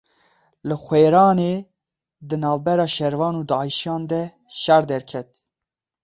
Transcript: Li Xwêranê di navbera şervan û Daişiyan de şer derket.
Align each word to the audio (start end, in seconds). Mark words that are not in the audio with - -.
Li 0.67 0.75
Xwêranê 0.83 1.53
di 2.27 2.35
navbera 2.43 2.87
şervan 2.95 3.33
û 3.41 3.43
Daişiyan 3.51 4.01
de 4.11 4.21
şer 4.61 4.83
derket. 4.91 5.29